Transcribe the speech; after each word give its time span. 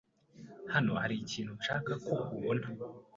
Hano 0.73 0.91
hari 1.01 1.15
ikintu 1.17 1.51
nshaka 1.59 1.91
ko 2.05 2.13
ubona. 2.35 2.65